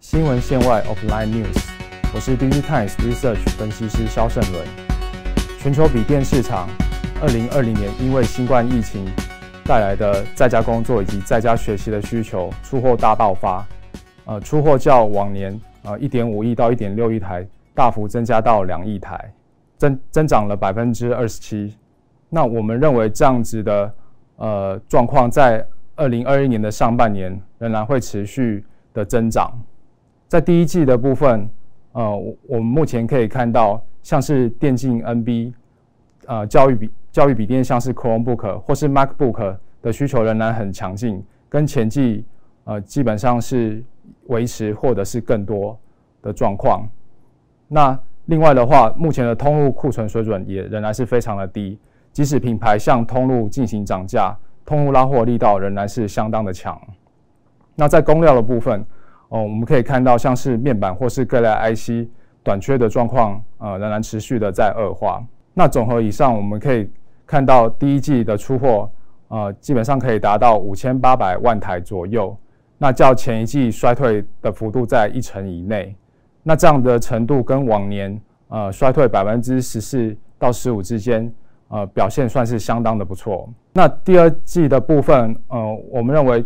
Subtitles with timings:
[0.00, 1.70] 新闻线外 （Offline News），
[2.14, 4.64] 我是 DG Times Research 分析师肖胜伦。
[5.58, 6.68] 全球笔电市场，
[7.20, 9.04] 二零二零年因为新冠疫情
[9.64, 13.66] 带来的在家工作以及在家学习的需求，出货大爆发。
[14.24, 17.44] 呃，出货较往年呃一点五亿到一点六亿台，
[17.74, 19.32] 大幅增加到两亿台，
[19.76, 21.76] 增增长了百分之二十七。
[22.30, 23.92] 那我们认为这样子的
[24.36, 29.52] 呃状况，在二零二一年的上半年仍然会持续的增长。
[30.28, 31.48] 在第一季的部分，
[31.92, 32.14] 呃，
[32.46, 35.54] 我们目前可以看到，像是电竞 NB，
[36.26, 42.26] 呃，教育笔教育笔电，像是 Chromebook 或是 MacBook 的需求仍然很强劲，跟前季
[42.64, 43.82] 呃基本上是
[44.26, 45.78] 维持或者是更多
[46.20, 46.86] 的状况。
[47.66, 51.78] 那另外的话，目前的通路库存水准也仍然是非常的低，
[52.12, 56.78] 即使品牌向通路进行涨价，通路拉货力道仍然是相当的强。
[57.74, 58.84] 那在供料的部分。
[59.28, 62.08] 哦，我们可以看到，像是面板或是各类 IC
[62.42, 65.22] 短缺的状况，呃，仍然持续的在恶化。
[65.52, 66.90] 那总和以上，我们可以
[67.26, 68.90] 看到第一季的出货，
[69.28, 72.34] 呃，基本上可以达到五千八百万台左右。
[72.78, 75.94] 那较前一季衰退的幅度在一成以内。
[76.42, 78.18] 那这样的程度跟往年，
[78.48, 81.30] 呃，衰退百分之十四到十五之间，
[81.68, 83.46] 呃，表现算是相当的不错。
[83.74, 86.42] 那第二季的部分，呃，我们认为。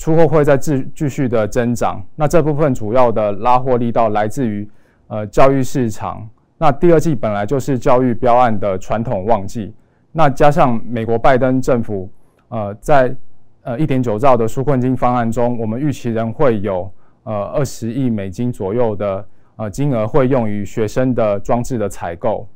[0.00, 4.66] 出货会在继继续的增长，那这部分主要的拉货力道来自于
[5.08, 6.26] 呃教育市场。
[6.56, 9.74] 那第二季本来就是教育标案的传统旺季，
[10.10, 12.10] 那加上美国拜登政府
[12.48, 13.14] 呃在
[13.60, 16.90] 呃一点九兆的纾困金方案中，我们预期仍会有
[17.24, 19.22] 呃二十亿美金左右的
[19.56, 22.48] 呃金额会用于学生的装置的采购，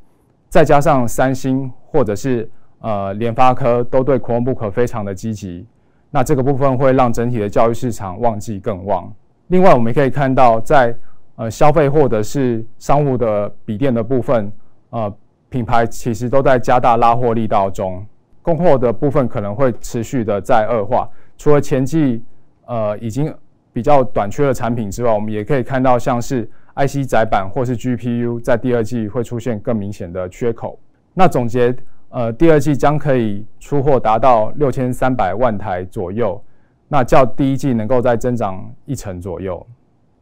[0.49, 2.51] 再加上三星或者是
[2.81, 5.67] 呃联发科都对 Chromebook 非常的积极。
[6.15, 9.13] 那这个部分会让整体的教育市场旺季更旺。
[9.49, 10.97] 另外，我们也可以看到，在
[11.35, 14.53] 呃消费或者是商务的笔电的部分，
[14.91, 15.13] 呃
[15.49, 18.07] 品牌其实都在加大拉货力道中，
[18.43, 21.11] 供货的部分可能会持续的在恶化。
[21.37, 22.23] 除了前季
[22.67, 23.35] 呃已经
[23.73, 30.79] 比较短缺的产品之外，我们也可以看到像是 IC 载板或是 GPU 在第二季会出现更明显的缺口。
[31.13, 31.77] 那总结。
[32.15, 36.41] 呃，第二季将可以出货达到六千三百万台左右，
[36.87, 39.67] 那较第一季能够再增长一成左右。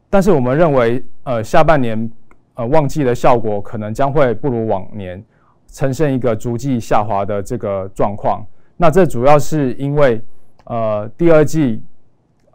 [0.08, 2.10] 但是我们认为，呃，下半年
[2.54, 5.22] 呃旺季的效果可能将会不如往年，
[5.66, 8.42] 呈现一个逐季下滑的这个状况。
[8.78, 10.18] 那这主要是因为，
[10.64, 11.82] 呃，第二季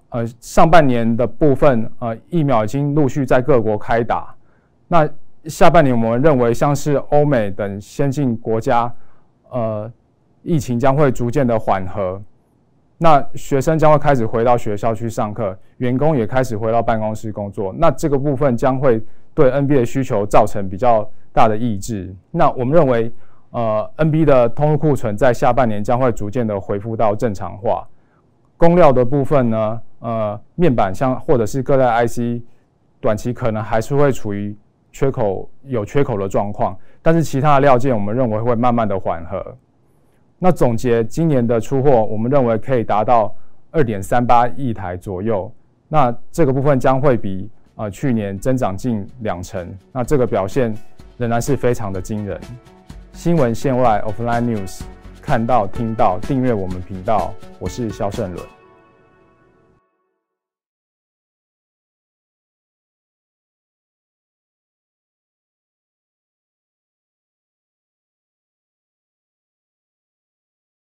[0.09, 4.33] 呃上半年的部分，呃疫苗已经陆续在各国开打，
[4.87, 5.07] 那
[5.43, 8.91] 下半年我们认为像是欧美等先进国家。
[9.51, 9.91] 呃，
[10.43, 12.21] 疫情将会逐渐的缓和，
[12.97, 19.03] 那学生将会开始回到学校去上课，员工也开始回到办公室工作，那这个部分将会
[19.33, 22.15] 对 NB 的需求造成比较大的抑制。
[22.31, 23.11] 那我们认为，
[23.51, 27.87] 呃，NB 的通路库存在下半年将会逐渐的恢复到正常化。
[28.57, 32.41] 供料的部分呢，呃，面板像或者是各代 IC，
[32.99, 34.55] 短期可能还是会处于。
[34.97, 39.55] 缺口有缺口的状况，但是其他的料件我们认为会慢慢的缓和。
[40.39, 43.31] 那总结今年的出货，我们认为可以达到
[43.69, 45.51] 二点三八亿台左右。
[45.87, 49.71] 那这个部分将会比呃去年增长近两成。
[49.91, 50.75] 那这个表现
[51.17, 52.41] 仍然是非常的惊人。
[53.11, 54.81] 新闻线外 Offline News，
[55.21, 58.56] 看到听到订阅我们频道，我是肖胜伦。